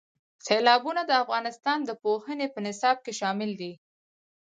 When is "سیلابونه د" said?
0.45-1.11